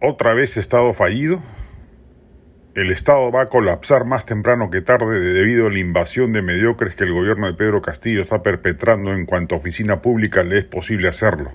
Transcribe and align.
otra 0.00 0.34
vez 0.34 0.56
Estado 0.56 0.94
fallido. 0.94 1.40
El 2.74 2.90
Estado 2.90 3.32
va 3.32 3.42
a 3.42 3.48
colapsar 3.48 4.04
más 4.04 4.24
temprano 4.24 4.70
que 4.70 4.80
tarde 4.80 5.18
debido 5.18 5.66
a 5.66 5.70
la 5.70 5.80
invasión 5.80 6.32
de 6.32 6.42
mediocres 6.42 6.94
que 6.94 7.04
el 7.04 7.12
gobierno 7.12 7.48
de 7.48 7.54
Pedro 7.54 7.82
Castillo 7.82 8.22
está 8.22 8.42
perpetrando 8.42 9.12
en 9.12 9.26
cuanto 9.26 9.54
a 9.54 9.58
oficina 9.58 10.00
pública 10.00 10.44
le 10.44 10.58
es 10.58 10.64
posible 10.64 11.08
hacerlo, 11.08 11.50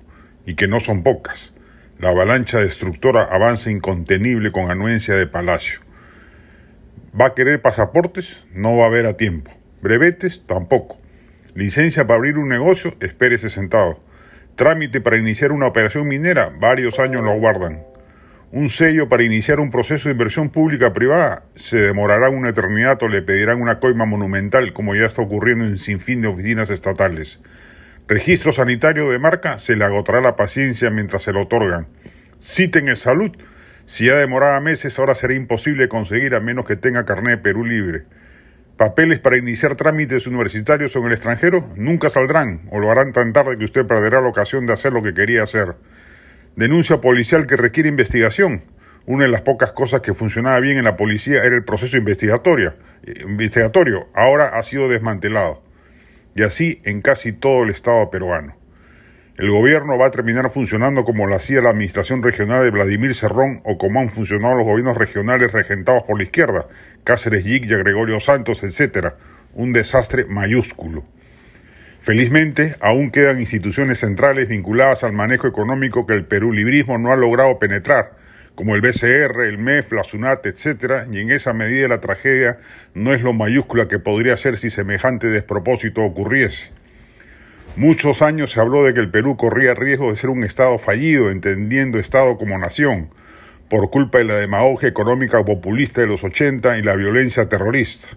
y 0.46 0.56
que 0.56 0.68
no 0.68 0.82
son 0.82 1.04
pocas. 1.04 1.54
La 1.98 2.10
avalancha 2.10 2.60
destructora 2.60 3.24
avanza 3.24 3.72
incontenible 3.72 4.52
con 4.52 4.70
anuencia 4.70 5.16
de 5.16 5.28
palacio. 5.28 5.80
¿Va 7.20 7.28
a 7.28 7.34
querer 7.36 7.62
pasaportes? 7.62 8.44
No 8.54 8.76
va 8.76 8.86
a 8.86 8.88
haber 8.88 9.06
a 9.06 9.16
tiempo. 9.16 9.52
Brevetes? 9.82 10.46
Tampoco. 10.46 10.98
Licencia 11.54 12.06
para 12.06 12.18
abrir 12.18 12.38
un 12.38 12.50
negocio? 12.50 12.96
Espérese 13.00 13.50
sentado. 13.50 14.00
Trámite 14.56 15.00
para 15.00 15.18
iniciar 15.18 15.52
una 15.52 15.68
operación 15.68 16.08
minera? 16.08 16.52
Varios 16.60 17.00
años 17.00 17.24
lo 17.24 17.38
guardan. 17.40 17.93
Un 18.56 18.70
sello 18.70 19.10
para 19.10 19.24
iniciar 19.24 19.60
un 19.60 19.72
proceso 19.72 20.08
de 20.08 20.12
inversión 20.12 20.52
pública 20.52 20.94
privada 20.94 21.42
se 21.56 21.78
demorará 21.78 22.30
una 22.30 22.50
eternidad 22.50 23.02
o 23.02 23.08
le 23.08 23.24
pedirán 23.24 23.60
una 23.60 23.80
coima 23.80 24.06
monumental 24.06 24.74
como 24.74 24.94
ya 24.94 25.08
está 25.08 25.24
ocurriendo 25.24 25.66
en 25.66 25.80
sinfín 25.80 26.22
de 26.22 26.28
oficinas 26.28 26.70
estatales. 26.70 27.42
Registro 28.08 28.52
sanitario 28.52 29.10
de 29.10 29.18
marca 29.18 29.58
se 29.58 29.76
le 29.76 29.86
agotará 29.86 30.22
la 30.22 30.36
paciencia 30.36 30.92
mientras 30.92 31.24
se 31.24 31.34
lo 31.34 31.42
otorgan. 31.42 31.88
Citen 32.40 32.90
en 32.90 32.96
salud. 32.96 33.32
Si 33.86 34.06
ya 34.06 34.18
demoraba 34.18 34.60
meses, 34.60 35.00
ahora 35.00 35.16
será 35.16 35.34
imposible 35.34 35.88
conseguir 35.88 36.36
a 36.36 36.40
menos 36.40 36.68
que 36.68 36.76
tenga 36.76 37.06
carnet 37.06 37.38
de 37.38 37.44
Perú 37.44 37.66
libre. 37.66 38.04
Papeles 38.78 39.20
para 39.20 39.40
iniciar 39.40 39.76
trámites 39.76 40.28
universitarios 40.28 40.96
en 40.96 41.06
el 41.06 41.14
extranjero 41.14 41.72
nunca 41.76 42.08
saldrán 42.08 42.62
o 42.70 42.80
lo 42.80 42.92
harán 42.92 43.14
tan 43.14 43.34
tarde 43.34 43.58
que 43.58 43.66
usted 43.66 43.88
perderá 43.88 44.22
la 44.22 44.28
ocasión 44.28 44.68
de 44.68 44.74
hacer 44.74 44.94
lo 44.94 45.02
que 45.02 45.16
quería 45.16 45.42
hacer. 45.42 45.74
Denuncia 46.56 47.02
policial 47.02 47.48
que 47.48 47.58
requiere 47.58 47.90
investigación. 47.90 48.62
Una 49.08 49.24
de 49.24 49.32
las 49.32 49.42
pocas 49.42 49.72
cosas 49.72 50.02
que 50.02 50.14
funcionaba 50.14 50.60
bien 50.60 50.78
en 50.78 50.84
la 50.84 50.96
policía 50.96 51.42
era 51.44 51.56
el 51.56 51.64
proceso 51.64 51.98
investigatorio. 51.98 52.76
investigatorio. 53.26 54.08
Ahora 54.14 54.50
ha 54.50 54.62
sido 54.62 54.88
desmantelado. 54.88 55.64
Y 56.36 56.44
así 56.44 56.80
en 56.84 57.02
casi 57.02 57.32
todo 57.32 57.64
el 57.64 57.72
Estado 57.72 58.08
peruano. 58.12 58.56
El 59.36 59.50
gobierno 59.50 59.98
va 59.98 60.06
a 60.06 60.12
terminar 60.12 60.52
funcionando 60.52 61.06
como 61.06 61.26
lo 61.26 61.36
hacía 61.36 61.60
la 61.60 61.72
administración 61.72 62.22
regional 62.22 62.64
de 62.64 62.70
Vladimir 62.70 63.16
Cerrón 63.16 63.62
o 63.64 63.80
como 63.80 64.00
han 64.00 64.10
funcionado 64.10 64.54
los 64.54 64.68
gobiernos 64.68 64.96
regionales 64.96 65.52
regentados 65.54 66.04
por 66.04 66.18
la 66.18 66.24
izquierda, 66.24 66.68
Cáceres 67.04 67.46
Yig, 67.46 67.68
Gregorio 67.68 68.20
Santos, 68.20 68.62
etc. 68.62 69.16
Un 69.56 69.74
desastre 69.74 70.26
mayúsculo. 70.26 71.04
Felizmente, 72.04 72.76
aún 72.82 73.12
quedan 73.12 73.40
instituciones 73.40 74.00
centrales 74.00 74.50
vinculadas 74.50 75.06
al 75.06 75.14
manejo 75.14 75.48
económico 75.48 76.06
que 76.06 76.12
el 76.12 76.26
Perú 76.26 76.52
librismo 76.52 76.98
no 76.98 77.14
ha 77.14 77.16
logrado 77.16 77.58
penetrar, 77.60 78.18
como 78.56 78.76
el 78.76 78.82
BCR, 78.82 79.46
el 79.46 79.58
MEF, 79.58 79.94
la 79.94 80.04
SUNAT, 80.04 80.46
etc., 80.46 81.08
y 81.10 81.20
en 81.20 81.32
esa 81.32 81.54
medida 81.54 81.88
la 81.88 82.02
tragedia 82.02 82.58
no 82.94 83.14
es 83.14 83.22
lo 83.22 83.32
mayúscula 83.32 83.88
que 83.88 84.00
podría 84.00 84.36
ser 84.36 84.58
si 84.58 84.70
semejante 84.70 85.28
despropósito 85.28 86.02
ocurriese. 86.02 86.72
Muchos 87.78 88.22
años 88.22 88.52
se 88.52 88.60
habló 88.60 88.84
de 88.84 88.94
que 88.94 89.00
el 89.00 89.10
Perú 89.10 89.38
corría 89.38 89.74
riesgo 89.74 90.10
de 90.10 90.18
ser 90.18 90.30
un 90.30 90.44
Estado 90.44 90.78
fallido, 90.80 91.32
entendiendo 91.32 92.00
Estado 92.00 92.36
como 92.38 92.58
nación, 92.58 93.12
por 93.70 93.90
culpa 93.92 94.18
de 94.18 94.26
la 94.26 94.36
demagogia 94.36 94.90
económica 94.90 95.42
populista 95.46 96.02
de 96.02 96.08
los 96.08 96.26
80 96.26 96.78
y 96.80 96.82
la 96.82 96.98
violencia 96.98 97.48
terrorista. 97.48 98.10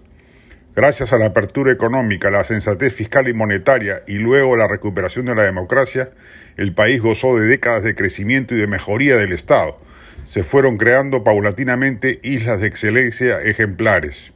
Gracias 0.77 1.11
a 1.11 1.17
la 1.17 1.25
apertura 1.25 1.71
económica, 1.71 2.29
la 2.29 2.43
sensatez 2.43 2.93
fiscal 2.93 3.27
y 3.27 3.33
monetaria 3.33 4.03
y 4.05 4.19
luego 4.19 4.55
la 4.55 4.67
recuperación 4.67 5.25
de 5.25 5.33
la 5.33 5.41
democracia, 5.41 6.11
el 6.55 6.71
país 6.75 7.01
gozó 7.01 7.35
de 7.35 7.47
décadas 7.47 7.81
de 7.81 7.95
crecimiento 7.95 8.53
y 8.53 8.59
de 8.59 8.67
mejoría 8.67 9.17
del 9.17 9.33
Estado. 9.33 9.77
Se 10.23 10.43
fueron 10.43 10.77
creando 10.77 11.23
paulatinamente 11.23 12.19
islas 12.21 12.61
de 12.61 12.67
excelencia 12.67 13.41
ejemplares. 13.41 14.33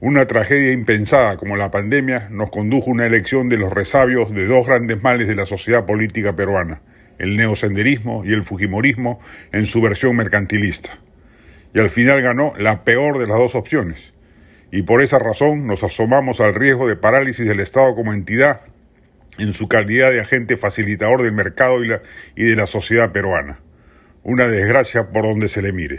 Una 0.00 0.26
tragedia 0.26 0.70
impensada 0.70 1.38
como 1.38 1.56
la 1.56 1.70
pandemia 1.70 2.28
nos 2.30 2.50
condujo 2.50 2.90
a 2.90 2.92
una 2.92 3.06
elección 3.06 3.48
de 3.48 3.56
los 3.56 3.72
resabios 3.72 4.30
de 4.34 4.44
dos 4.44 4.66
grandes 4.66 5.02
males 5.02 5.28
de 5.28 5.34
la 5.34 5.46
sociedad 5.46 5.86
política 5.86 6.36
peruana, 6.36 6.82
el 7.18 7.38
neosenderismo 7.38 8.22
y 8.22 8.34
el 8.34 8.42
fujimorismo 8.42 9.18
en 9.52 9.64
su 9.64 9.80
versión 9.80 10.14
mercantilista. 10.14 10.98
Y 11.72 11.80
al 11.80 11.88
final 11.88 12.20
ganó 12.20 12.52
la 12.58 12.84
peor 12.84 13.18
de 13.18 13.26
las 13.26 13.38
dos 13.38 13.54
opciones, 13.54 14.12
y 14.70 14.82
por 14.82 15.02
esa 15.02 15.18
razón 15.18 15.66
nos 15.66 15.82
asomamos 15.82 16.40
al 16.40 16.54
riesgo 16.54 16.88
de 16.88 16.96
parálisis 16.96 17.46
del 17.46 17.60
Estado 17.60 17.94
como 17.94 18.12
entidad 18.12 18.60
en 19.38 19.54
su 19.54 19.68
calidad 19.68 20.10
de 20.10 20.20
agente 20.20 20.56
facilitador 20.56 21.22
del 21.22 21.32
mercado 21.32 21.82
y, 21.82 21.88
la, 21.88 22.02
y 22.34 22.44
de 22.44 22.56
la 22.56 22.66
sociedad 22.66 23.12
peruana. 23.12 23.60
Una 24.24 24.48
desgracia 24.48 25.10
por 25.10 25.24
donde 25.24 25.48
se 25.48 25.62
le 25.62 25.72
mire. 25.72 25.96